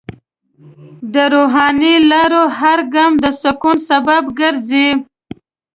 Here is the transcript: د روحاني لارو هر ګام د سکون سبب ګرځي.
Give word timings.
د 1.13 1.15
روحاني 1.33 1.95
لارو 2.11 2.43
هر 2.59 2.79
ګام 2.93 3.13
د 3.23 3.25
سکون 3.41 3.77
سبب 3.89 4.23
ګرځي. 4.39 4.87